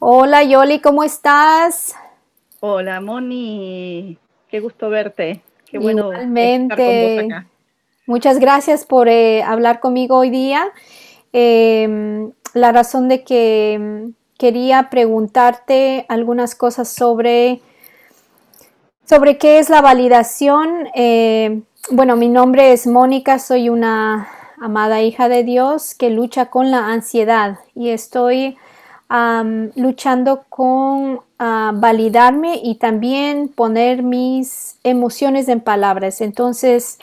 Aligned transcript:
Hola 0.00 0.44
Yoli, 0.44 0.78
¿cómo 0.78 1.02
estás? 1.02 1.96
Hola 2.60 3.00
Moni, 3.00 4.16
qué 4.48 4.60
gusto 4.60 4.90
verte. 4.90 5.42
Qué 5.68 5.78
bueno 5.78 6.12
Igualmente. 6.12 6.74
estar 6.74 6.86
con 6.86 7.26
vos 7.26 7.36
acá. 7.40 7.50
Muchas 8.06 8.38
gracias 8.38 8.86
por 8.86 9.08
eh, 9.08 9.42
hablar 9.42 9.80
conmigo 9.80 10.16
hoy 10.16 10.30
día. 10.30 10.68
Em, 11.32 12.30
la 12.54 12.70
razón 12.70 13.08
de 13.08 13.24
que 13.24 13.72
em, 13.72 14.12
quería 14.38 14.88
preguntarte 14.88 16.06
algunas 16.08 16.54
cosas 16.54 16.88
sobre, 16.88 17.60
sobre 19.04 19.36
qué 19.36 19.58
es 19.58 19.68
la 19.68 19.80
validación. 19.82 20.86
Eh, 20.94 21.62
bueno, 21.90 22.14
mi 22.14 22.28
nombre 22.28 22.72
es 22.72 22.86
Mónica, 22.86 23.40
soy 23.40 23.68
una 23.68 24.28
amada 24.60 25.02
hija 25.02 25.28
de 25.28 25.42
Dios 25.42 25.96
que 25.96 26.10
lucha 26.10 26.50
con 26.50 26.70
la 26.70 26.86
ansiedad 26.86 27.58
y 27.74 27.88
estoy 27.88 28.56
luchando 29.74 30.44
con 30.48 31.20
validarme 31.38 32.60
y 32.62 32.76
también 32.76 33.48
poner 33.48 34.02
mis 34.02 34.78
emociones 34.84 35.48
en 35.48 35.60
palabras. 35.60 36.20
Entonces, 36.20 36.98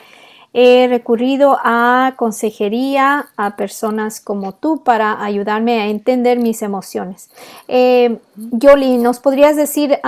he 0.58 0.88
recurrido 0.88 1.58
a 1.62 2.14
consejería, 2.16 3.26
a 3.36 3.56
personas 3.56 4.22
como 4.22 4.52
tú 4.52 4.82
para 4.82 5.22
ayudarme 5.22 5.80
a 5.80 5.88
entender 5.88 6.38
mis 6.38 6.62
emociones. 6.62 7.28
Eh, 7.68 8.18
Yoli, 8.36 8.96
¿nos 8.96 9.20
podrías 9.20 9.54
decir 9.54 9.98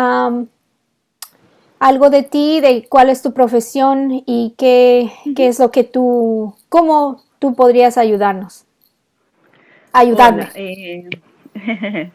algo 1.78 2.08
de 2.08 2.22
ti, 2.22 2.60
de 2.60 2.86
cuál 2.88 3.10
es 3.10 3.20
tu 3.20 3.34
profesión 3.34 4.22
y 4.24 4.55
qué, 4.56 5.12
qué, 5.36 5.48
es 5.48 5.58
lo 5.58 5.70
que 5.70 5.84
tú, 5.84 6.55
cómo 6.70 7.22
tú 7.38 7.55
podrías 7.55 7.98
ayudarnos? 7.98 8.64
Ayudarme. 9.92 10.48
Eh, 10.55 11.10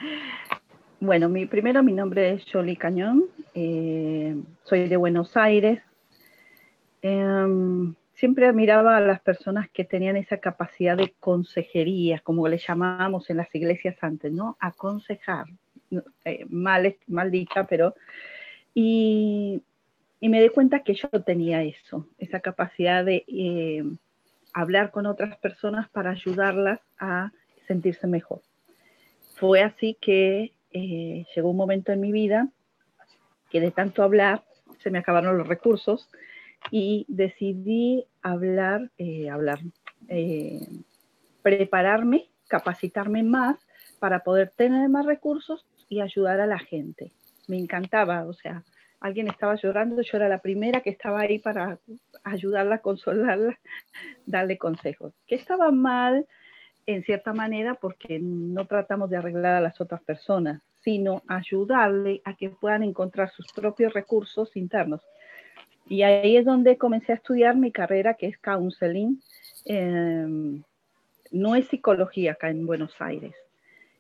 bueno, 1.00 1.30
mi, 1.30 1.46
primero 1.46 1.84
mi 1.84 1.94
nombre 1.94 2.34
es 2.34 2.46
Jolie 2.52 2.78
Cañón, 2.78 3.26
eh, 3.54 4.36
soy 4.64 4.88
de 4.88 4.98
Buenos 4.98 5.36
Aires. 5.36 5.82
Em, 7.02 7.96
siempre 8.14 8.48
admiraba 8.48 8.98
a 8.98 9.02
las 9.02 9.22
personas 9.22 9.70
que 9.70 9.84
tenían 9.84 10.16
esa 10.16 10.38
capacidad 10.38 10.96
de 10.96 11.14
consejería, 11.20 12.20
como 12.20 12.48
le 12.48 12.58
llamábamos 12.58 13.30
en 13.30 13.38
las 13.38 13.54
iglesias 13.54 13.98
antes, 14.02 14.32
¿no? 14.32 14.58
Aconsejar, 14.60 15.46
eh, 16.26 16.46
mal, 16.50 17.32
dicha, 17.32 17.66
pero... 17.66 17.96
Y, 18.74 19.62
me 20.22 20.42
di 20.42 20.48
cuenta 20.50 20.84
que 20.84 20.94
yo 20.94 21.10
tenía 21.10 21.64
eso, 21.64 22.08
esa 22.18 22.40
capacidad 22.40 23.04
de 23.04 23.26
eh, 23.28 23.84
hablar 24.54 24.90
con 24.92 25.06
otras 25.06 25.38
personas 25.38 25.90
para 25.90 26.12
ayudarlas 26.12 26.80
a 26.98 27.34
sentirse 27.68 28.08
mejor 28.08 28.40
fue 29.44 29.62
así 29.62 29.98
que 30.00 30.54
eh, 30.72 31.26
llegó 31.36 31.50
un 31.50 31.58
momento 31.58 31.92
en 31.92 32.00
mi 32.00 32.14
vida 32.14 32.48
que 33.50 33.60
de 33.60 33.72
tanto 33.72 34.02
hablar 34.02 34.46
se 34.82 34.90
me 34.90 35.00
acabaron 35.00 35.38
los 35.38 35.46
recursos 35.46 36.10
y 36.72 37.06
decidí 37.10 38.06
hablar, 38.22 38.90
eh, 38.98 39.30
hablar, 39.30 39.60
eh, 40.08 40.66
prepararme, 41.42 42.30
capacitarme 42.48 43.22
más 43.22 43.58
para 44.00 44.24
poder 44.24 44.54
tener 44.56 44.88
más 44.88 45.06
recursos 45.06 45.66
y 45.90 46.00
ayudar 46.00 46.40
a 46.40 46.48
la 46.48 46.60
gente. 46.60 47.12
Me 47.50 47.58
encantaba, 47.58 48.24
o 48.24 48.32
sea, 48.32 48.64
alguien 49.02 49.28
estaba 49.28 49.56
llorando, 49.56 50.04
yo 50.04 50.18
era 50.18 50.30
la 50.30 50.40
primera 50.40 50.80
que 50.80 50.92
estaba 50.92 51.20
ahí 51.20 51.40
para 51.40 51.80
ayudarla, 52.24 52.78
consolarla, 52.78 53.60
darle 54.26 54.58
consejos. 54.58 55.14
Que 55.28 55.36
estaba 55.36 55.70
mal, 55.70 56.28
en 56.86 57.04
cierta 57.04 57.34
manera 57.34 57.76
porque 57.76 58.20
no 58.20 58.66
tratamos 58.66 59.10
de 59.10 59.18
arreglar 59.18 59.56
a 59.56 59.62
las 59.62 59.80
otras 59.80 60.02
personas, 60.02 60.62
sino 60.82 61.22
ayudarle 61.28 62.22
a 62.26 62.36
que 62.36 62.50
puedan 62.50 62.84
encontrar 62.84 63.32
sus 63.32 63.52
propios 63.54 63.94
recursos 63.94 64.56
internos. 64.56 65.02
Y 65.88 66.04
ahí 66.04 66.38
es 66.38 66.46
donde 66.46 66.78
comencé 66.78 67.12
a 67.12 67.16
estudiar 67.16 67.56
mi 67.56 67.72
carrera, 67.72 68.16
que 68.16 68.28
es 68.28 68.38
counseling. 68.38 69.22
Em, 69.66 70.64
no 71.32 71.56
es 71.56 71.68
psicología 71.68 72.34
acá 72.34 72.50
en 72.50 72.66
Buenos 72.66 72.94
Aires. 73.00 73.34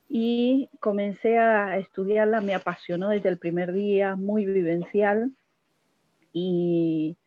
Y 0.09 0.69
comencé 0.79 1.40
a 1.40 1.78
estudiarla, 1.78 2.41
me 2.41 2.53
apasionó 2.53 3.09
desde 3.09 3.29
el 3.29 3.38
primer 3.38 3.74
día, 3.74 4.16
muy 4.16 4.46
vivencial. 4.46 5.31
Y, 6.31 7.18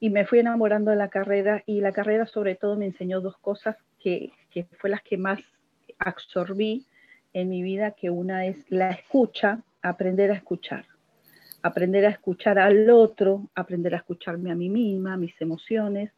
y 0.00 0.10
me 0.10 0.26
fui 0.26 0.40
enamorando 0.40 0.90
de 0.90 0.96
la 0.96 1.08
carrera. 1.08 1.62
Y 1.66 1.80
la 1.80 1.92
carrera 1.92 2.26
sobre 2.26 2.54
todo 2.54 2.76
me 2.76 2.86
enseñó 2.86 3.20
dos 3.20 3.36
cosas 3.38 3.76
que, 3.98 4.32
que 4.64 4.76
fue 4.76 4.88
las 4.88 5.02
que 5.02 5.18
más 5.18 5.40
absorbí 5.98 6.86
en 7.34 7.50
mi 7.50 7.62
vida, 7.62 7.90
que 7.90 8.08
una 8.08 8.46
es 8.46 8.56
la 8.70 8.90
escucha, 8.90 9.60
aprender 9.82 10.30
a 10.30 10.34
escuchar, 10.34 10.86
aprender 11.62 12.06
a 12.06 12.10
escuchar 12.10 12.58
al 12.58 12.88
otro, 12.88 13.50
aprender 13.54 13.94
a 13.94 13.98
escucharme 13.98 14.50
a 14.50 14.54
mí 14.54 14.70
misma, 14.70 15.18
mis 15.18 15.38
emociones. 15.42 16.10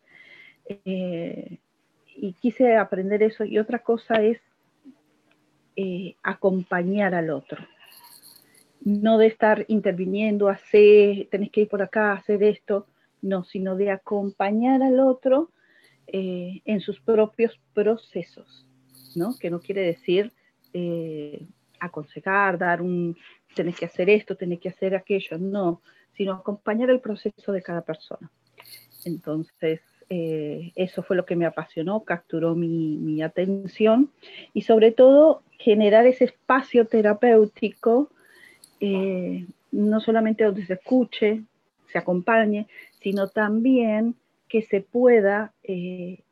Eh, 0.67 1.59
y 2.15 2.33
quise 2.35 2.77
aprender 2.77 3.25
eso. 3.25 3.45
Y 3.45 3.59
otra 3.59 3.81
cosa 3.81 4.23
es 4.23 4.39
eh, 5.75 6.15
acompañar 6.23 7.15
al 7.15 7.31
otro. 7.31 7.67
No 8.83 9.19
de 9.19 9.27
estar 9.27 9.65
interviniendo, 9.67 10.49
hacer, 10.49 11.27
tenés 11.29 11.51
que 11.51 11.63
ir 11.63 11.69
por 11.69 11.83
acá, 11.83 12.13
hacer 12.13 12.45
esto, 12.45 12.87
no, 13.21 13.43
sino 13.43 13.75
de 13.75 13.91
acompañar 13.91 14.83
al 14.85 15.01
otro 15.01 15.51
eh, 16.11 16.63
en 16.65 16.81
sus 16.81 17.01
propios 17.01 17.61
procesos, 17.75 18.67
¿no? 19.15 19.35
Que 19.39 19.51
no 19.51 19.61
quiere 19.61 19.83
decir 19.83 20.33
eh, 20.73 21.47
aconsejar, 21.81 22.57
dar 22.57 22.81
un, 22.81 23.15
tenés 23.55 23.77
que 23.77 23.85
hacer 23.85 24.09
esto, 24.09 24.35
tenés 24.35 24.59
que 24.59 24.71
hacer 24.71 24.97
aquello, 24.97 25.37
no, 25.37 25.83
sino 26.15 26.33
acompañar 26.33 26.89
el 26.89 27.01
proceso 27.01 27.53
de 27.53 27.61
cada 27.61 27.83
persona. 27.83 28.31
Entonces, 29.05 29.83
eh, 30.09 30.73
eso 30.77 31.03
fue 31.03 31.15
lo 31.15 31.27
que 31.27 31.37
me 31.37 31.45
apasionó, 31.45 32.03
capturó 32.05 32.55
mi, 32.55 32.97
mi, 32.97 33.21
atención 33.21 34.11
y 34.55 34.63
sobre 34.63 34.93
todo 34.93 35.43
generar 35.59 36.07
ese 36.07 36.25
espacio 36.25 36.87
terapéutico, 36.87 38.11
no 38.81 40.01
solamente 40.01 40.45
donde 40.45 40.65
se 40.65 40.73
escuche, 40.73 41.43
se 41.93 41.99
acompañe, 41.99 42.67
sino 43.01 43.29
también 43.29 44.15
que 44.49 44.63
se 44.63 44.81
pueda, 44.81 45.53
eh, 45.63 46.23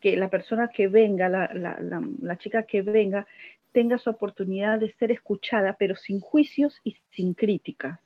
que 0.00 0.16
la 0.16 0.30
persona 0.30 0.68
que 0.68 0.88
venga, 0.88 1.28
la, 1.28 2.38
chica 2.38 2.62
que 2.62 2.82
venga, 2.82 3.26
tenga 3.72 3.98
su 3.98 4.10
oportunidad 4.10 4.78
de 4.78 4.92
ser 4.92 5.12
escuchada, 5.12 5.76
pero 5.78 5.96
sin 5.96 6.20
juicios 6.20 6.80
y 6.84 6.96
sin 7.10 7.34
críticas. 7.34 8.00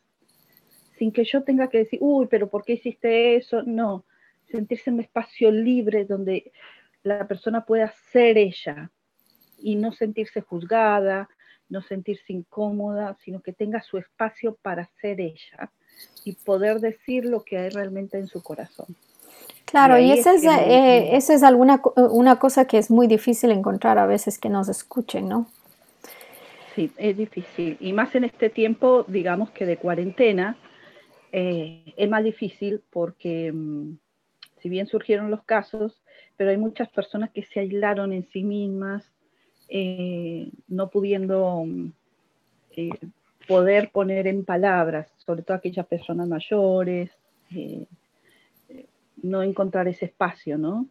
Sin 0.98 1.12
que 1.12 1.24
yo 1.24 1.42
tenga 1.42 1.68
que 1.68 1.78
decir, 1.78 1.98
uy, 2.02 2.26
pero 2.28 2.48
¿por 2.48 2.64
qué 2.64 2.74
hiciste 2.74 3.36
eso? 3.36 3.62
No, 3.62 4.04
sentirse 4.50 4.90
en 4.90 4.94
un 4.94 5.00
espacio 5.00 5.50
libre 5.50 6.04
donde 6.04 6.52
la 7.02 7.26
persona 7.26 7.64
pueda 7.64 7.92
ser 8.12 8.38
ella 8.38 8.90
y 9.58 9.76
no 9.76 9.92
sentirse 9.92 10.40
juzgada, 10.40 11.28
no 11.68 11.82
sentirse 11.82 12.32
incómoda, 12.32 13.16
sino 13.24 13.40
que 13.40 13.52
tenga 13.52 13.80
su 13.82 13.98
espacio 13.98 14.56
para 14.62 14.88
ser 15.00 15.20
ella 15.20 15.70
y 16.24 16.32
poder 16.32 16.80
decir 16.80 17.24
lo 17.24 17.44
que 17.44 17.58
hay 17.58 17.70
realmente 17.70 18.18
en 18.18 18.26
su 18.26 18.42
corazón. 18.42 18.96
Claro, 19.74 19.98
y, 19.98 20.12
esa 20.12 20.34
es, 20.34 20.44
eh, 20.44 21.16
es 21.16 21.42
alguna 21.42 21.82
una 21.96 22.38
cosa 22.38 22.64
que 22.64 22.78
es 22.78 22.92
muy 22.92 23.08
difícil 23.08 23.50
encontrar 23.50 23.98
a 23.98 24.06
veces 24.06 24.38
que 24.38 24.48
nos 24.48 24.68
escuchen, 24.68 25.28
¿no? 25.28 25.48
Sí, 26.76 26.92
es 26.96 27.16
difícil. 27.16 27.76
Y 27.80 27.92
más 27.92 28.14
en 28.14 28.22
este 28.22 28.50
tiempo, 28.50 29.04
digamos 29.08 29.50
que 29.50 29.66
de 29.66 29.76
cuarentena, 29.76 30.56
eh, 31.32 31.92
es 31.96 32.08
más 32.08 32.22
difícil 32.22 32.82
porque 32.88 33.50
mm, 33.52 33.96
si 34.62 34.68
bien 34.68 34.86
surgieron 34.86 35.32
los 35.32 35.42
casos, 35.42 36.00
pero 36.36 36.50
hay 36.50 36.56
muchas 36.56 36.88
personas 36.90 37.32
que 37.32 37.42
se 37.42 37.58
aislaron 37.58 38.12
en 38.12 38.28
sí 38.28 38.44
mismas, 38.44 39.10
eh, 39.68 40.52
no 40.68 40.88
pudiendo 40.88 41.64
mm, 41.66 41.90
poder 43.48 43.90
poner 43.90 44.28
en 44.28 44.44
palabras, 44.44 45.08
sobre 45.16 45.42
todo 45.42 45.56
aquellas 45.56 45.86
personas 45.88 46.28
mayores 46.28 47.10
no 49.24 49.42
encontrar 49.42 49.88
ese 49.88 50.04
espacio, 50.04 50.58
¿no? 50.58 50.86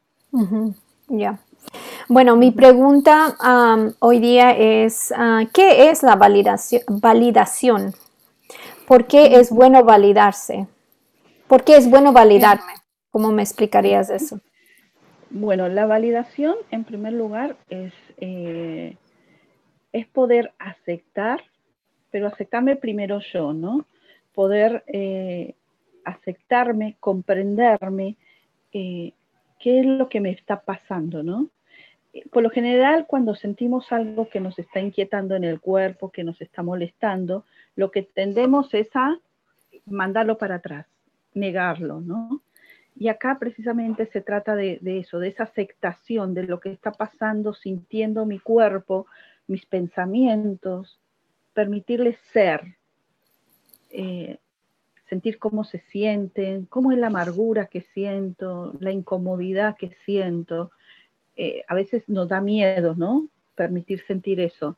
Ya. 1.07 1.39
Bueno, 2.09 2.35
mi 2.35 2.51
pregunta 2.51 3.35
hoy 3.99 4.19
día 4.19 4.51
es, 4.51 5.13
ah, 5.15 5.43
¿qué 5.53 5.89
es 5.89 6.03
la 6.03 6.15
validación? 6.15 6.81
validación? 6.87 7.93
¿Por 8.87 9.05
qué 9.07 9.35
es 9.35 9.51
bueno 9.51 9.83
validarse? 9.83 10.67
¿Por 11.47 11.63
qué 11.63 11.77
es 11.77 11.89
bueno 11.89 12.11
validarme? 12.11 12.73
¿Cómo 13.11 13.31
me 13.31 13.43
explicarías 13.43 14.09
eso? 14.09 14.39
Bueno, 15.29 15.69
la 15.69 15.85
validación, 15.85 16.55
en 16.71 16.83
primer 16.83 17.13
lugar, 17.13 17.55
es, 17.69 17.93
eh, 18.17 18.97
es 19.91 20.07
poder 20.07 20.53
aceptar, 20.59 21.41
pero 22.11 22.27
aceptarme 22.27 22.75
primero 22.75 23.19
yo, 23.31 23.53
¿no? 23.53 23.85
Poder 24.33 24.83
eh, 24.87 25.55
aceptarme, 26.03 26.97
comprenderme, 26.99 28.17
eh, 28.73 29.13
qué 29.59 29.79
es 29.79 29.85
lo 29.85 30.09
que 30.09 30.19
me 30.19 30.31
está 30.31 30.61
pasando, 30.61 31.23
¿no? 31.23 31.49
por 32.31 32.43
lo 32.43 32.49
general, 32.49 33.05
cuando 33.07 33.33
sentimos 33.33 33.91
algo 33.91 34.29
que 34.29 34.39
nos 34.39 34.59
está 34.59 34.79
inquietando 34.79 35.35
en 35.35 35.43
el 35.43 35.59
cuerpo, 35.59 36.11
que 36.11 36.23
nos 36.23 36.39
está 36.41 36.61
molestando, 36.61 37.45
lo 37.75 37.89
que 37.89 38.03
tendemos 38.03 38.73
es 38.73 38.89
a 38.95 39.17
mandarlo 39.85 40.37
para 40.37 40.55
atrás, 40.55 40.85
negarlo, 41.33 42.01
¿no? 42.01 42.41
Y 42.95 43.07
acá 43.07 43.37
precisamente 43.39 44.05
se 44.05 44.21
trata 44.21 44.55
de, 44.55 44.79
eso, 44.83 45.17
de 45.17 45.29
esa 45.29 45.43
aceptación 45.43 46.35
de 46.35 46.43
lo 46.43 46.59
que 46.59 46.71
está 46.71 46.91
pasando, 46.91 47.55
sintiendo 47.55 48.27
mi 48.27 48.37
cuerpo, 48.37 49.07
mis 49.47 49.65
pensamientos, 49.65 50.99
permitirles 51.53 52.17
ser, 52.31 52.61
eh, 53.89 54.37
sentir 55.13 55.37
cómo 55.37 55.63
se 55.63 55.77
sienten, 55.91 56.65
cómo 56.65 56.91
es 56.91 56.97
la 56.97 57.07
amargura 57.07 57.67
que 57.67 57.81
siento, 57.93 58.73
la 58.79 58.91
incomodidad 58.91 59.77
que 59.77 59.95
siento. 60.05 60.71
Eh, 61.35 61.61
a 61.67 61.75
veces 61.75 62.01
nos 62.07 62.29
da 62.29 62.41
miedo, 62.41 62.95
¿no? 62.95 63.27
Permitir 63.53 64.03
sentir 64.07 64.39
eso, 64.39 64.75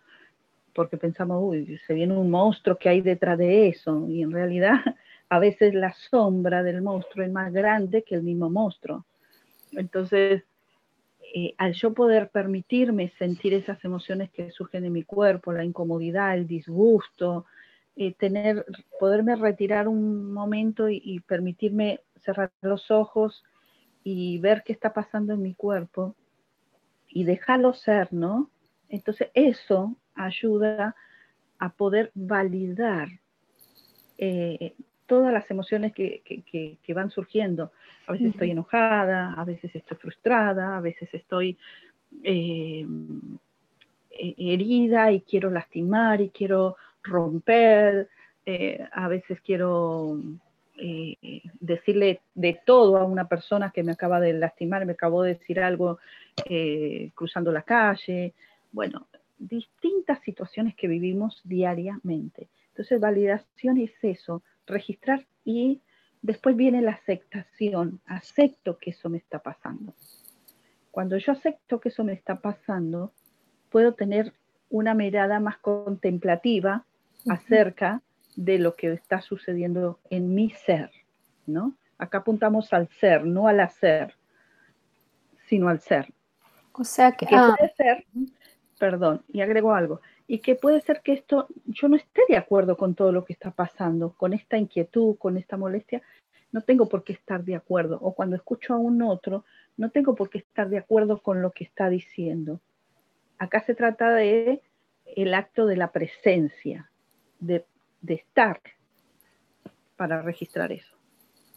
porque 0.73 0.97
pensamos, 0.97 1.37
uy, 1.41 1.79
se 1.87 1.93
viene 1.93 2.17
un 2.17 2.29
monstruo 2.29 2.77
que 2.77 2.89
hay 2.89 2.99
detrás 2.99 3.37
de 3.37 3.69
eso, 3.69 4.05
y 4.09 4.23
en 4.23 4.31
realidad 4.31 4.73
a 5.29 5.39
veces 5.39 5.73
la 5.73 5.93
sombra 6.09 6.63
del 6.63 6.81
monstruo 6.81 7.23
es 7.23 7.31
más 7.31 7.53
grande 7.53 8.03
que 8.03 8.15
el 8.15 8.23
mismo 8.23 8.49
monstruo. 8.49 9.05
Entonces, 9.71 10.43
eh, 11.33 11.53
al 11.57 11.71
yo 11.75 11.93
poder 11.93 12.29
permitirme 12.29 13.13
sentir 13.17 13.53
esas 13.53 13.81
emociones 13.85 14.29
que 14.31 14.51
surgen 14.51 14.83
en 14.83 14.91
mi 14.91 15.03
cuerpo, 15.03 15.53
la 15.53 15.63
incomodidad, 15.63 16.35
el 16.35 16.45
disgusto, 16.45 17.45
eh, 17.97 18.13
tener, 18.13 18.65
poderme 18.99 19.37
retirar 19.37 19.87
un 19.87 20.33
momento 20.33 20.89
y, 20.89 21.21
permitirme 21.21 22.01
cerrar 22.17 22.51
los 22.61 22.91
ojos 22.91 23.45
y 24.03 24.37
ver 24.39 24.63
qué 24.65 24.73
está 24.73 24.91
pasando 24.91 25.33
en 25.33 25.41
mi 25.41 25.53
cuerpo 25.53 26.13
y 27.07 27.23
dejarlo 27.23 27.73
ser, 27.73 28.11
¿no? 28.11 28.49
Entonces 28.89 29.29
eso 29.33 29.95
ayuda 30.13 30.93
a 31.57 31.69
poder 31.69 32.11
validar 32.13 33.07
eh, 34.17 34.75
todas 35.05 35.31
las 35.31 35.49
emociones 35.49 35.93
que, 35.93 36.77
van 36.93 37.11
surgiendo. 37.11 37.71
A 38.07 38.11
veces 38.11 38.27
estoy 38.27 38.51
enojada, 38.51 39.33
a 39.33 39.45
veces 39.45 39.73
estoy 39.73 39.95
frustrada, 39.95 40.75
a 40.75 40.81
veces 40.81 41.07
estoy 41.13 41.57
eh, 42.23 42.85
herida 44.09 45.13
y 45.13 45.21
quiero 45.21 45.49
lastimar 45.49 46.19
y 46.19 46.29
quiero 46.29 46.75
romper, 47.05 48.09
eh, 48.45 48.85
a 48.91 49.07
veces 49.07 49.39
quiero 49.41 50.19
eh, 50.77 51.41
decirle 51.59 52.21
de 52.33 52.59
todo 52.65 52.97
a 52.97 53.05
una 53.05 53.27
persona 53.27 53.71
que 53.71 53.83
me 53.83 53.93
acaba 53.93 54.19
de 54.19 54.33
lastimar, 54.33 54.85
me 54.85 54.93
acabó 54.93 55.23
de 55.23 55.35
decir 55.35 55.59
algo 55.59 55.99
cruzando 57.15 57.51
la 57.51 57.61
calle. 57.61 58.33
Bueno, 58.71 59.07
distintas 59.37 60.19
situaciones 60.21 60.75
que 60.75 60.87
vivimos 60.87 61.41
diariamente. 61.43 62.49
Entonces, 62.69 62.99
validación 62.99 63.77
es 63.77 63.91
eso, 64.01 64.43
registrar 64.67 65.25
y 65.45 65.81
después 66.21 66.55
viene 66.55 66.81
la 66.81 66.91
aceptación. 66.91 68.01
Acepto 68.05 68.77
que 68.77 68.89
eso 68.91 69.09
me 69.09 69.17
está 69.17 69.39
pasando. 69.39 69.93
Cuando 70.91 71.17
yo 71.17 71.31
acepto 71.31 71.79
que 71.79 71.89
eso 71.89 72.03
me 72.03 72.13
está 72.13 72.41
pasando, 72.41 73.13
puedo 73.69 73.93
tener 73.93 74.33
una 74.69 74.93
mirada 74.93 75.39
más 75.39 75.57
contemplativa 75.57 76.85
acerca 77.27 78.01
de 78.35 78.59
lo 78.59 78.75
que 78.75 78.91
está 78.93 79.21
sucediendo 79.21 79.99
en 80.09 80.35
mi 80.35 80.49
ser, 80.51 80.91
¿no? 81.45 81.75
Acá 81.97 82.19
apuntamos 82.19 82.73
al 82.73 82.89
ser, 82.89 83.25
no 83.25 83.47
al 83.47 83.59
hacer, 83.59 84.15
sino 85.47 85.69
al 85.69 85.79
ser. 85.79 86.13
O 86.73 86.83
sea 86.83 87.13
que, 87.13 87.25
ah. 87.31 87.55
puede 87.57 87.73
ser, 87.75 88.05
perdón, 88.77 89.23
y 89.29 89.41
agrego 89.41 89.73
algo, 89.73 90.01
y 90.27 90.39
que 90.39 90.55
puede 90.55 90.81
ser 90.81 91.01
que 91.01 91.13
esto, 91.13 91.47
yo 91.65 91.87
no 91.87 91.95
esté 91.95 92.21
de 92.27 92.37
acuerdo 92.37 92.75
con 92.75 92.95
todo 92.95 93.11
lo 93.11 93.23
que 93.23 93.33
está 93.33 93.51
pasando, 93.51 94.13
con 94.13 94.33
esta 94.33 94.57
inquietud, 94.57 95.17
con 95.17 95.37
esta 95.37 95.55
molestia, 95.55 96.01
no 96.51 96.61
tengo 96.61 96.87
por 96.87 97.03
qué 97.03 97.13
estar 97.13 97.43
de 97.43 97.55
acuerdo. 97.55 97.99
O 98.01 98.13
cuando 98.13 98.35
escucho 98.35 98.73
a 98.73 98.77
un 98.77 99.01
otro, 99.01 99.43
no 99.77 99.89
tengo 99.89 100.15
por 100.15 100.29
qué 100.29 100.39
estar 100.39 100.69
de 100.69 100.77
acuerdo 100.77 101.21
con 101.21 101.41
lo 101.41 101.51
que 101.51 101.65
está 101.65 101.89
diciendo. 101.89 102.61
Acá 103.37 103.61
se 103.61 103.75
trata 103.75 104.11
de 104.11 104.61
el 105.05 105.33
acto 105.33 105.65
de 105.65 105.77
la 105.77 105.91
presencia, 105.91 106.89
de, 107.39 107.65
estar 108.07 108.59
para 109.97 110.21
registrar 110.21 110.71
eso. 110.71 110.95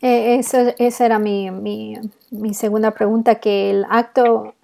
Eh, 0.01 0.39
esa 0.39 1.05
era 1.05 1.19
mi, 1.19 1.51
mi, 1.51 2.55
segunda 2.55 2.93
pregunta, 2.93 3.37
que 3.37 3.71
el 3.71 3.85
acto, 3.91 4.55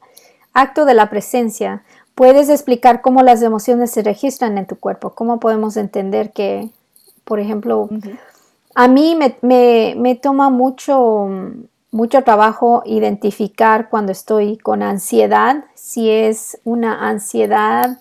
acto 0.53 0.85
de 0.85 0.95
la 0.95 1.11
presencia, 1.11 1.83
¿Puedes 2.15 2.49
explicar 2.49 3.03
cómo 3.03 3.23
las 3.23 3.43
emociones 3.43 3.91
se 3.91 4.03
registran 4.03 4.57
en 4.57 4.67
tu 4.67 4.77
cuerpo? 4.77 5.15
¿Cómo 5.15 5.41
podemos 5.41 5.77
entender 5.77 6.33
que, 6.33 6.71
por 7.25 7.41
ejemplo, 7.41 7.89
a 8.77 8.87
mí 8.87 9.19
me, 9.43 10.15
toma 10.23 10.49
mucho, 10.49 11.29
mucho 11.91 12.23
trabajo 12.23 12.85
identificar 12.87 13.89
cuando 13.91 14.13
estoy 14.13 14.59
con 14.59 14.85
ansiedad, 14.85 15.65
si 15.75 16.09
es 16.09 16.61
una 16.63 17.09
ansiedad 17.09 17.99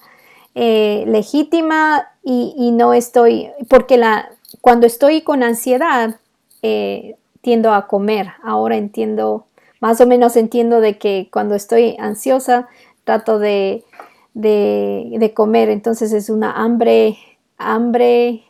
eh, 0.56 1.04
legítima 1.08 2.10
y, 2.24 2.72
no 2.72 2.94
estoy, 2.94 3.50
porque 3.68 3.98
la, 3.98 4.30
cuando 4.62 4.88
estoy 4.88 5.22
con 5.22 5.44
ansiedad 5.44 6.18
eh, 6.62 7.18
tiendo 7.44 7.74
a 7.74 7.88
comer. 7.88 8.30
Ahora 8.42 8.78
entiendo, 8.78 9.48
más 9.82 10.00
o 10.00 10.08
menos 10.08 10.38
entiendo 10.38 10.80
de 10.80 10.98
que 10.98 11.28
cuando 11.32 11.56
estoy 11.56 11.98
ansiosa 12.00 12.70
trato 13.04 13.38
de, 13.38 13.84
comer, 15.36 15.70
entonces 15.70 16.14
es 16.14 16.30
una 16.30 16.54
hambre, 16.54 17.18
hambre 17.58 18.44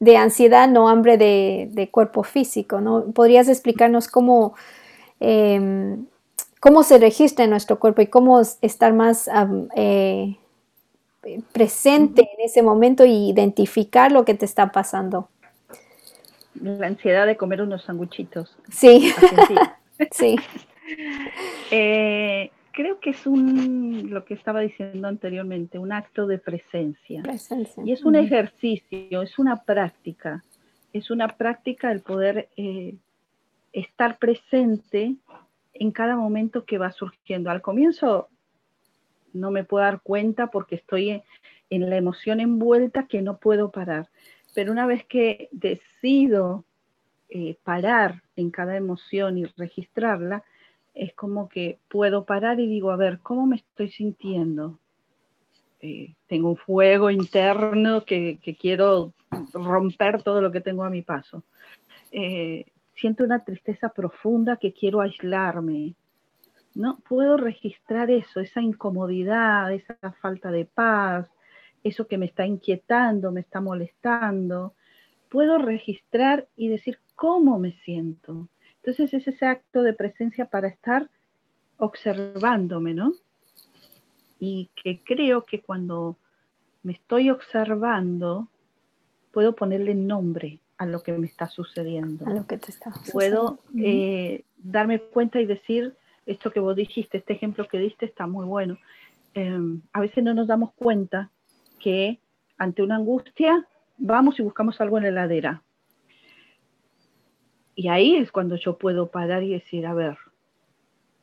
de 0.00 0.16
ansiedad, 0.16 0.68
no 0.68 0.88
hambre 0.88 1.16
de, 1.16 1.88
cuerpo 1.92 2.24
físico, 2.24 2.80
¿no? 2.80 3.04
¿Podrías 3.12 3.46
explicarnos 3.46 4.08
cómo, 4.08 4.54
em, 5.20 6.06
cómo 6.58 6.82
se 6.82 6.98
registra 6.98 7.44
en 7.44 7.50
nuestro 7.50 7.78
cuerpo 7.78 8.02
y 8.02 8.08
cómo 8.08 8.40
estar 8.40 8.92
más 8.92 9.30
eh, 9.76 10.36
presente 11.52 12.22
en 12.22 12.44
ese 12.44 12.62
momento 12.62 13.04
y 13.04 13.30
identificar 13.30 14.12
lo 14.12 14.24
que 14.24 14.34
te 14.34 14.44
está 14.44 14.72
pasando? 14.72 15.28
La 16.54 16.86
ansiedad 16.86 17.26
de 17.26 17.36
comer 17.36 17.62
unos 17.62 17.84
sanguchitos. 17.84 18.56
Sí, 18.70 19.12
sí. 20.10 20.36
Eh, 21.70 22.50
creo 22.72 22.98
que 23.00 23.10
es 23.10 23.26
un, 23.26 24.10
lo 24.10 24.24
que 24.24 24.34
estaba 24.34 24.60
diciendo 24.60 25.08
anteriormente, 25.08 25.78
un 25.78 25.92
acto 25.92 26.26
de 26.26 26.38
presencia. 26.38 27.22
Y 27.84 27.92
es 27.92 28.04
un 28.04 28.16
ejercicio, 28.16 29.22
es 29.22 29.38
una 29.38 29.62
práctica, 29.62 30.42
es 30.92 31.10
una 31.10 31.28
práctica 31.28 31.92
el 31.92 32.00
poder 32.00 32.48
eh, 32.56 32.96
estar 33.72 34.18
presente 34.18 35.14
en 35.74 35.90
cada 35.92 36.16
momento 36.16 36.64
que 36.64 36.78
va 36.78 36.92
surgiendo. 36.92 37.50
Al 37.50 37.62
comienzo 37.62 38.28
no 39.32 39.50
me 39.50 39.64
puedo 39.64 39.84
dar 39.84 40.00
cuenta 40.02 40.48
porque 40.48 40.76
estoy 40.76 41.22
en, 41.70 41.90
la 41.90 41.96
emoción 41.96 42.40
envuelta 42.40 43.06
que 43.06 43.22
no 43.22 43.38
puedo 43.38 43.70
parar. 43.70 44.08
Pero 44.54 44.72
una 44.72 44.86
vez 44.86 45.04
que 45.06 45.48
decido 45.52 46.64
eh, 47.30 47.56
parar 47.64 48.22
en 48.36 48.50
cada 48.50 48.76
emoción 48.76 49.38
y 49.38 49.44
registrarla, 49.56 50.44
es 50.94 51.14
como 51.14 51.48
que 51.48 51.78
puedo 51.88 52.24
parar 52.24 52.60
y 52.60 52.66
digo, 52.66 52.90
a 52.90 52.96
ver, 52.96 53.20
¿cómo 53.20 53.46
me 53.46 53.56
estoy 53.56 53.90
sintiendo? 53.90 54.78
Eh, 55.80 56.14
tengo 56.28 56.50
un 56.50 56.56
fuego 56.56 57.10
interno 57.10 58.04
que, 58.04 58.38
quiero 58.60 59.12
romper 59.52 60.22
todo 60.22 60.40
lo 60.40 60.52
que 60.52 60.60
tengo 60.60 60.84
a 60.84 60.90
mi 60.90 61.02
paso. 61.02 61.42
Eh, 62.12 62.66
siento 62.94 63.24
una 63.24 63.44
tristeza 63.44 63.88
profunda 63.88 64.58
que 64.58 64.72
quiero 64.72 65.00
aislarme. 65.00 65.94
No 66.74 66.98
puedo 67.00 67.36
registrar 67.36 68.10
eso, 68.10 68.40
esa 68.40 68.60
incomodidad, 68.60 69.72
esa 69.72 69.96
falta 70.20 70.50
de 70.50 70.64
paz, 70.64 71.26
eso 71.84 72.06
que 72.06 72.18
me 72.18 72.26
está 72.26 72.46
inquietando, 72.46 73.32
me 73.32 73.40
está 73.40 73.60
molestando. 73.60 74.74
Puedo 75.28 75.58
registrar 75.58 76.46
y 76.56 76.68
decir 76.68 76.98
cómo 77.14 77.58
me 77.58 77.72
siento. 77.84 78.48
Entonces 78.76 79.14
es 79.14 79.28
ese 79.28 79.46
acto 79.46 79.82
de 79.82 79.92
presencia 79.92 80.46
para 80.46 80.68
estar 80.68 81.08
observándome, 81.76 82.94
¿no? 82.94 83.12
Y 84.38 84.70
que 84.74 85.02
creo 85.04 85.44
que 85.44 85.60
cuando 85.60 86.16
me 86.82 86.92
estoy 86.92 87.30
observando, 87.30 88.48
puedo 89.30 89.54
ponerle 89.54 89.94
nombre 89.94 90.60
a 90.78 90.86
lo 90.86 91.02
que 91.02 91.12
me 91.12 91.26
está 91.26 91.48
sucediendo. 91.48 92.26
A 92.26 92.30
lo 92.30 92.46
que 92.46 92.58
te 92.58 92.70
está 92.70 92.92
sucediendo. 92.92 93.12
Puedo 93.12 93.58
eh, 93.76 94.44
darme 94.58 95.00
cuenta 95.00 95.40
y 95.40 95.46
decir, 95.46 95.94
esto 96.26 96.50
que 96.50 96.60
vos 96.60 96.76
dijiste, 96.76 97.18
este 97.18 97.32
ejemplo 97.32 97.66
que 97.68 97.78
diste 97.78 98.06
está 98.06 98.26
muy 98.26 98.46
bueno. 98.46 98.78
Em, 99.34 99.80
a 99.92 100.00
veces 100.00 100.22
no 100.22 100.34
nos 100.34 100.46
damos 100.46 100.72
cuenta 100.74 101.30
que 101.80 102.20
ante 102.58 102.82
una 102.82 102.96
angustia 102.96 103.66
vamos 103.98 104.38
y 104.38 104.42
buscamos 104.42 104.80
algo 104.80 104.98
en 104.98 105.04
la 105.04 105.08
heladera. 105.10 105.62
Y 107.74 107.88
ahí 107.88 108.16
es 108.16 108.30
cuando 108.30 108.56
yo 108.56 108.76
puedo 108.76 109.10
parar 109.10 109.42
y 109.42 109.52
decir, 109.52 109.86
a 109.86 109.94
ver, 109.94 110.18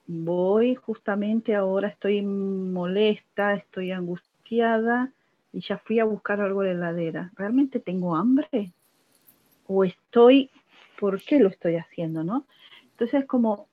voy 0.07 0.75
justamente 0.75 1.55
ahora, 1.55 1.89
estoy 1.89 2.21
molesta, 2.23 3.53
estoy 3.53 3.91
angustiada 3.91 5.11
y 5.53 5.61
ya 5.61 5.77
fui 5.77 5.99
a 5.99 6.05
buscar 6.05 6.41
algo 6.41 6.63
en 6.63 6.79
la 6.79 6.89
heladera. 6.89 7.31
¿Realmente 7.35 7.79
tengo 7.79 8.15
hambre? 8.15 8.73
¿O 9.67 9.83
estoy, 9.83 10.49
por 10.99 11.21
qué 11.21 11.39
lo 11.39 11.49
estoy 11.49 11.75
haciendo, 11.75 12.23
no? 12.23 12.45
Entonces, 12.91 13.25
como 13.25 13.67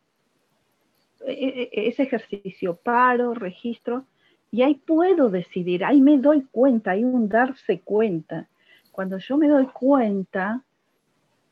ese 1.27 2.03
ejercicio, 2.03 2.77
paro, 2.77 3.35
registro, 3.35 4.05
y 4.51 4.63
ahí 4.63 4.75
puedo 4.75 5.29
decidir, 5.29 5.85
ahí 5.85 6.01
me 6.01 6.19
doy 6.19 6.43
cuenta, 6.51 6.93
hay 6.93 7.05
un 7.05 7.29
darse 7.29 7.81
cuenta. 7.81 8.49
Cuando 8.93 9.19
yo 9.19 9.37
me 9.37 9.49
doy 9.49 9.67
cuenta, 9.67 10.63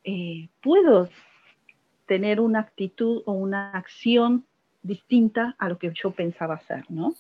eh, 0.04 0.48
puedo 0.62 1.08
tener 2.06 2.40
una 2.40 2.60
actitud 2.60 3.22
o 3.26 3.32
una 3.32 3.72
acción 3.72 4.44
distinta 4.82 5.56
a 5.58 5.68
lo 5.68 5.78
que 5.78 5.92
yo 5.94 6.10
pensaba 6.12 6.54
hacer, 6.54 6.84
¿no? 6.88 7.14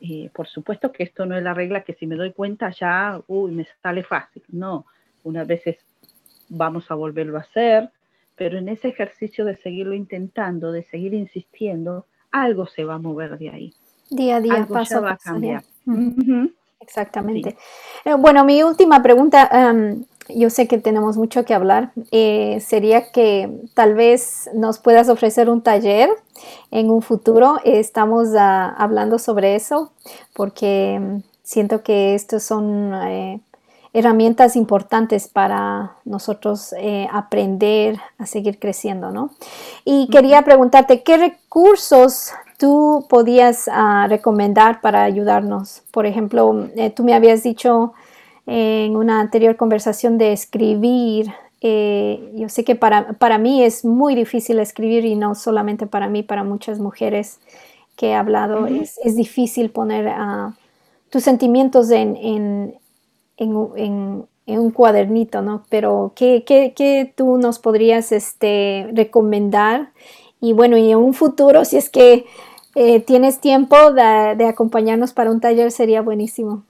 Eh, 0.00 0.30
por 0.34 0.48
supuesto 0.48 0.92
que 0.92 1.02
esto 1.02 1.26
no 1.26 1.36
es 1.36 1.42
la 1.42 1.52
regla 1.52 1.82
que 1.82 1.94
si 1.94 2.06
me 2.06 2.16
doy 2.16 2.32
cuenta 2.32 2.70
ya, 2.70 3.20
uy, 3.26 3.52
me 3.52 3.66
sale 3.82 4.02
fácil. 4.02 4.42
No, 4.48 4.86
unas 5.22 5.46
veces 5.46 5.76
vamos 6.48 6.90
a 6.90 6.94
volverlo 6.94 7.36
a 7.36 7.42
hacer, 7.42 7.90
pero 8.40 8.56
en 8.56 8.70
ese 8.70 8.88
ejercicio 8.88 9.44
de 9.44 9.54
seguirlo 9.58 9.92
intentando, 9.92 10.72
de 10.72 10.82
seguir 10.84 11.12
insistiendo, 11.12 12.06
algo 12.32 12.66
se 12.66 12.84
va 12.84 12.94
a 12.94 12.98
mover 12.98 13.36
de 13.36 13.50
ahí. 13.50 13.74
Día 14.08 14.36
a 14.36 14.40
día, 14.40 14.66
paso 14.66 14.96
a 15.06 15.18
paso. 15.18 15.38
Exactamente. 16.80 17.58
Eh, 18.06 18.14
bueno, 18.14 18.42
mi 18.46 18.62
última 18.62 19.02
pregunta, 19.02 19.46
em, 19.52 20.06
yo 20.30 20.48
sé 20.48 20.66
que 20.66 20.78
tenemos 20.78 21.18
mucho 21.18 21.44
que 21.44 21.52
hablar, 21.52 21.92
eh, 22.12 22.60
sería 22.62 23.12
que 23.12 23.50
tal 23.74 23.92
vez 23.92 24.48
nos 24.54 24.78
puedas 24.78 25.10
ofrecer 25.10 25.50
un 25.50 25.60
taller 25.60 26.08
en 26.70 26.88
un 26.88 27.02
futuro. 27.02 27.58
estamos 27.62 28.30
ah, 28.38 28.74
hablando 28.78 29.18
sobre 29.18 29.54
eso 29.54 29.92
porque 30.32 30.94
em, 30.94 31.22
siento 31.42 31.82
que 31.82 32.14
estos 32.14 32.42
son 32.42 32.94
eh, 33.06 33.42
herramientas 33.92 34.54
importantes 34.56 35.28
para 35.28 35.96
nosotros 36.04 36.74
aprender 37.12 37.98
a 38.18 38.26
seguir 38.26 38.58
creciendo, 38.58 39.10
¿no? 39.10 39.30
Y 39.84 40.08
quería 40.10 40.42
preguntarte, 40.42 41.02
¿qué 41.02 41.16
recursos 41.16 42.32
tú 42.60 43.06
podías 43.08 43.68
ah, 43.72 44.06
recomendar 44.08 44.80
para 44.82 45.02
ayudarnos? 45.02 45.82
Por 45.90 46.06
ejemplo, 46.06 46.68
eh, 46.76 46.90
tú 46.90 47.02
me 47.02 47.14
habías 47.14 47.42
dicho 47.42 47.94
en 48.46 48.96
una 48.96 49.20
anterior 49.20 49.56
conversación 49.56 50.18
de 50.18 50.32
escribir. 50.32 51.32
Eh, 51.62 52.32
yo 52.36 52.48
sé 52.48 52.62
que 52.62 52.74
para, 52.74 53.14
para, 53.14 53.38
mí 53.38 53.64
es 53.64 53.84
muy 53.84 54.14
difícil 54.14 54.58
escribir 54.60 55.04
y 55.04 55.16
no 55.16 55.34
solamente 55.34 55.86
para 55.86 56.08
mí, 56.08 56.22
para 56.22 56.44
muchas 56.44 56.78
mujeres 56.78 57.38
que 57.96 58.08
he 58.08 58.14
hablado, 58.14 58.66
es, 58.66 58.98
es, 59.04 59.16
difícil 59.16 59.70
poner 59.70 60.06
uh, 60.06 60.52
tus 61.10 61.22
sentimientos 61.22 61.90
en, 61.90 62.16
en, 62.16 62.74
en, 63.40 64.26
en, 64.46 64.58
un 64.58 64.70
cuadernito, 64.70 65.42
¿no? 65.42 65.64
Pero 65.68 66.12
¿qué, 66.14 66.44
qué, 66.46 66.72
qué 66.76 67.12
tú 67.16 67.38
nos 67.38 67.58
podrías 67.58 68.12
este, 68.12 68.88
recomendar? 68.94 69.90
Y 70.40 70.52
bueno, 70.52 70.76
y 70.76 70.90
en 70.90 70.98
un 70.98 71.14
futuro, 71.14 71.64
si 71.64 71.76
es 71.76 71.90
que 71.90 72.24
eh, 72.74 73.00
tienes 73.00 73.40
tiempo 73.40 73.92
de, 73.92 74.44
acompañarnos 74.44 75.12
para 75.12 75.30
un 75.30 75.40
taller, 75.40 75.70
sería 75.72 76.02
buenísimo. 76.02 76.64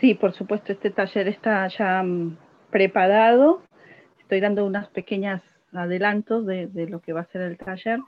Sí, 0.00 0.14
por 0.14 0.32
supuesto, 0.32 0.72
este 0.72 0.90
taller 0.90 1.28
está 1.28 1.66
ya 1.68 2.02
mm, 2.02 2.36
preparado. 2.70 3.62
Estoy 4.20 4.40
dando 4.40 4.64
unas 4.64 4.88
pequeñas 4.88 5.42
adelantos 5.72 6.46
de, 6.46 6.68
lo 6.88 7.00
que 7.00 7.12
va 7.12 7.22
a 7.22 7.32
ser 7.32 7.42
el 7.42 7.58
taller. 7.58 7.98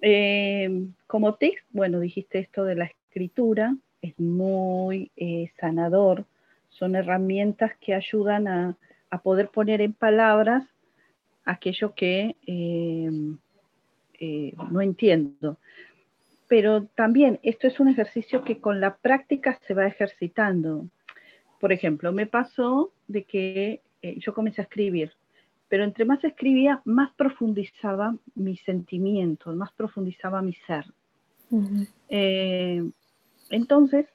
Eh, 0.00 0.88
como 1.06 1.36
tips, 1.36 1.62
bueno, 1.70 2.00
dijiste 2.00 2.40
esto 2.40 2.64
de 2.64 2.74
la 2.74 2.84
escritura, 2.86 3.74
es 4.02 4.18
muy 4.18 5.12
eh, 5.16 5.50
sanador. 5.58 6.26
Son 6.78 6.94
herramientas 6.96 7.72
que 7.80 7.94
ayudan 7.94 8.48
a, 8.48 8.76
poder 9.22 9.48
poner 9.48 9.80
en 9.80 9.92
palabras 9.92 10.64
aquello 11.44 11.94
que 11.94 12.34
no 14.68 14.80
entiendo 14.80 15.56
pero 16.48 16.84
también 16.94 17.40
esto 17.42 17.66
es 17.66 17.80
un 17.80 17.88
ejercicio 17.88 18.44
que 18.44 18.60
con 18.60 18.80
la 18.80 18.96
práctica 18.96 19.58
se 19.66 19.74
va 19.74 19.86
ejercitando. 19.86 20.86
Por 21.60 21.72
ejemplo, 21.72 22.12
me 22.12 22.26
pasó 22.26 22.92
de 23.08 23.24
que 23.24 23.80
eh, 24.02 24.16
yo 24.18 24.34
comencé 24.34 24.60
a 24.60 24.64
escribir, 24.64 25.12
pero 25.68 25.84
entre 25.84 26.04
más 26.04 26.22
escribía, 26.22 26.82
más 26.84 27.12
profundizaba 27.14 28.16
mis 28.34 28.60
sentimientos, 28.62 29.56
más 29.56 29.72
profundizaba 29.72 30.42
mi 30.42 30.54
ser. 30.66 30.84
Eh, 32.08 32.88
entonces, 33.50 34.06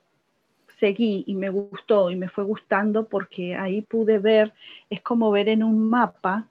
seguí 0.80 1.24
y 1.28 1.36
me 1.36 1.50
gustó 1.50 2.12
y 2.12 2.16
me 2.16 2.30
fue 2.30 2.44
gustando 2.44 3.08
porque 3.08 3.56
ahí 3.56 3.82
pude 3.82 4.20
ver, 4.20 4.54
es 4.90 5.02
como 5.02 5.32
ver 5.32 5.50
en 5.50 5.64
un 5.64 5.90
mapa 5.90 6.48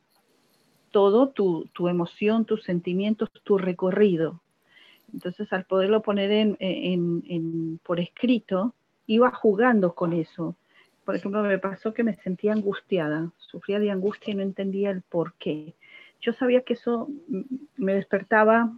todo 0.90 1.28
tu, 1.28 1.68
tu 1.72 1.88
emoción, 1.88 2.44
tus 2.44 2.62
sentimientos, 2.64 3.30
tu 3.44 3.58
recorrido. 3.58 4.40
Entonces, 5.12 5.52
al 5.52 5.64
poderlo 5.64 6.02
poner 6.02 6.56
en, 6.58 7.80
por 7.82 8.00
escrito, 8.00 8.74
iba 9.06 9.30
jugando 9.32 9.94
con 9.94 10.12
eso. 10.12 10.54
Por 11.04 11.16
ejemplo, 11.16 11.42
me 11.42 11.58
pasó 11.58 11.94
que 11.94 12.04
me 12.04 12.14
sentía 12.16 12.52
angustiada, 12.52 13.30
sufría 13.38 13.78
de 13.78 13.90
angustia 13.90 14.32
y 14.32 14.36
no 14.36 14.42
entendía 14.42 14.90
el 14.90 15.02
por 15.02 15.34
qué. 15.34 15.74
Yo 16.20 16.32
sabía 16.34 16.62
que 16.62 16.74
eso 16.74 17.08
me 17.76 17.94
despertaba 17.94 18.72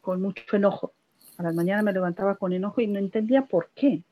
con 0.00 0.22
mucho 0.22 0.56
enojo. 0.56 0.92
A 1.36 1.42
la 1.42 1.52
mañana 1.52 1.82
me 1.82 1.92
levantaba 1.92 2.36
con 2.36 2.52
enojo 2.52 2.80
y 2.80 2.86
no 2.86 2.98
entendía 2.98 3.42
por 3.42 3.68
qué. 3.74 4.02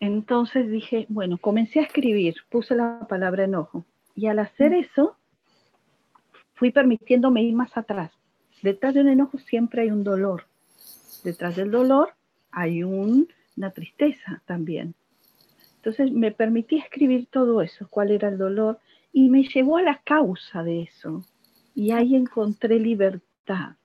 Entonces 0.00 0.70
dije, 0.70 1.06
bueno, 1.08 1.38
comencé 1.38 1.80
a 1.80 1.84
escribir, 1.84 2.36
puse 2.50 2.74
la 2.74 3.06
palabra 3.08 3.44
enojo. 3.44 3.84
Y 4.14 4.26
al 4.26 4.38
hacer 4.38 4.72
eso, 4.72 5.16
fui 6.54 6.70
permitiéndome 6.70 7.42
ir 7.42 7.54
más 7.54 7.76
atrás. 7.76 8.12
Detrás 8.62 8.94
de 8.94 9.00
un 9.00 9.08
enojo 9.08 9.38
siempre 9.38 9.82
hay 9.82 9.90
un 9.90 10.04
dolor. 10.04 10.46
Detrás 11.24 11.56
del 11.56 11.70
dolor 11.70 12.14
hay 12.50 12.82
una 12.82 13.70
tristeza 13.72 14.42
también. 14.46 14.94
Entonces 15.76 16.12
me 16.12 16.32
permití 16.32 16.76
escribir 16.76 17.28
todo 17.30 17.62
eso, 17.62 17.86
cuál 17.88 18.10
era 18.10 18.28
el 18.28 18.38
dolor, 18.38 18.78
y 19.12 19.28
me 19.30 19.44
llevó 19.44 19.78
a 19.78 19.82
la 19.82 20.00
causa 20.04 20.62
de 20.62 20.82
eso. 20.82 21.24
Y 21.74 21.92
ahí 21.92 22.14
encontré 22.14 22.78
libertad. 22.78 23.76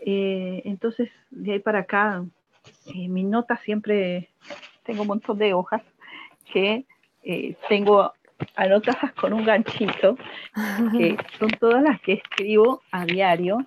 Eh, 0.00 0.62
entonces, 0.64 1.10
de 1.30 1.54
ahí 1.54 1.58
para 1.58 1.80
acá, 1.80 2.24
eh, 2.86 3.08
mi 3.08 3.24
nota 3.24 3.56
siempre, 3.58 4.30
tengo 4.84 5.02
un 5.02 5.08
montón 5.08 5.38
de 5.38 5.54
hojas 5.54 5.82
que 6.52 6.84
eh, 7.22 7.56
tengo 7.68 8.12
anotadas 8.56 9.12
con 9.12 9.32
un 9.32 9.44
ganchito, 9.44 10.16
que 10.92 11.16
son 11.38 11.50
todas 11.60 11.82
las 11.82 12.00
que 12.00 12.14
escribo 12.14 12.82
a 12.90 13.04
diario, 13.04 13.58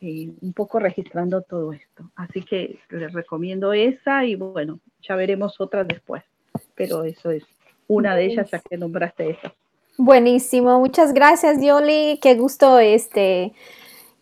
eh, 0.00 0.30
un 0.40 0.52
poco 0.52 0.78
registrando 0.78 1.42
todo 1.42 1.72
esto. 1.72 2.10
Así 2.16 2.42
que 2.42 2.78
les 2.90 3.12
recomiendo 3.12 3.72
esa 3.72 4.24
y 4.24 4.34
bueno, 4.34 4.80
ya 5.02 5.16
veremos 5.16 5.60
otras 5.60 5.86
después, 5.88 6.22
pero 6.74 7.04
eso 7.04 7.30
es 7.30 7.44
una 7.88 8.14
de 8.14 8.26
ellas, 8.26 8.50
ya 8.50 8.60
que 8.60 8.76
nombraste 8.76 9.30
esa. 9.30 9.52
Buenísimo, 9.96 10.78
muchas 10.78 11.12
gracias 11.12 11.62
Yoli, 11.62 12.18
qué 12.22 12.34
gusto 12.34 12.78
este 12.78 13.52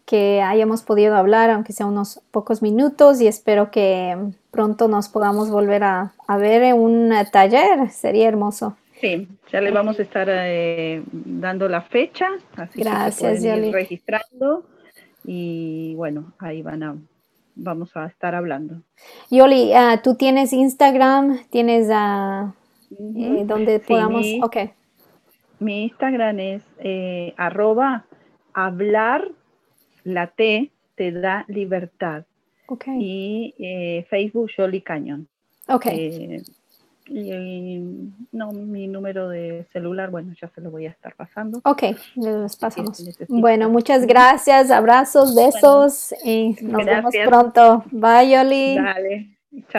que 0.09 0.41
hayamos 0.41 0.83
podido 0.83 1.17
hablar, 1.17 1.51
aunque 1.51 1.75
sea 1.75 1.85
unos 1.85 2.23
pocos 2.31 2.63
minutos, 2.63 3.21
y 3.21 3.27
espero 3.27 3.71
que 3.71 4.17
pronto 4.51 4.89
nos 4.89 5.11
podamos 5.11 5.51
volver 5.51 5.85
a, 5.85 6.15
a 6.27 6.39
ver 6.39 6.63
en 6.63 6.77
un 6.77 7.13
taller, 7.31 7.91
sería 7.91 8.27
hermoso. 8.27 8.75
Sí, 9.03 9.29
ya 9.53 9.61
le 9.61 9.71
vamos 9.71 9.99
a 9.99 10.03
estar 10.03 10.27
eh, 10.31 11.03
dando 11.13 11.69
la 11.69 11.83
fecha, 11.83 12.31
así 12.57 12.81
Gracias, 12.81 13.43
que 13.43 13.67
ir 13.67 13.71
registrando 13.71 14.65
y 15.25 15.95
bueno, 15.97 16.33
ahí 16.39 16.63
van 16.63 16.83
a, 16.83 16.97
vamos 17.55 17.95
a 17.95 18.07
estar 18.07 18.35
hablando. 18.35 18.81
Yoli, 19.31 19.73
uh, 19.75 20.01
¿tú 20.03 20.15
tienes 20.15 20.55
Instagram? 20.55 21.45
¿Tienes 21.51 21.89
uh, 21.89 22.51
eh, 22.99 23.43
donde 23.45 23.79
podamos? 23.81 24.23
Mi, 24.23 24.41
ok. 24.43 24.57
Mi 25.59 25.83
Instagram 25.83 26.41
es 26.41 26.63
eh, 26.79 27.35
arroba 27.37 28.07
hablar 28.55 29.29
la 30.05 30.29
T 30.29 30.71
te 30.95 31.13
da 31.13 31.45
libertad. 31.49 32.25
Okay. 32.67 32.97
Y 32.99 33.55
eh, 33.59 34.07
Facebook 34.11 34.51
Yoli 34.57 34.83
Cañón. 34.83 35.29
Ok. 35.69 35.87
Y, 37.11 37.81
no, 38.33 38.53
mi 38.53 38.87
número 38.87 39.31
de 39.31 39.67
celular, 39.73 40.11
bueno, 40.11 40.35
ya 40.39 40.51
se 40.55 40.61
lo 40.61 40.71
voy 40.71 40.85
a 40.85 40.91
estar 40.91 41.15
pasando. 41.15 41.61
Ok, 41.65 41.85
los 42.17 42.57
pasamos. 42.57 43.03
bueno, 43.29 43.71
muchas 43.71 44.07
gracias, 44.07 44.71
abrazos, 44.71 45.35
besos 45.35 46.15
y 46.23 46.55
nos 46.61 46.85
vemos 46.85 47.15
pronto. 47.25 47.83
Bye, 47.91 48.31
Yoli. 48.31 48.75
Dale, 48.75 49.37
chao. 49.71 49.77